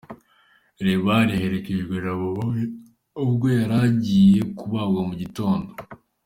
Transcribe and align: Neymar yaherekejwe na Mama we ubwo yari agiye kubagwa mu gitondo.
Neymar 0.83 1.25
yaherekejwe 1.31 1.95
na 2.03 2.11
Mama 2.19 2.43
we 2.53 2.59
ubwo 3.25 3.45
yari 3.57 3.75
agiye 3.87 4.39
kubagwa 4.57 5.01
mu 5.09 5.13
gitondo. 5.21 5.69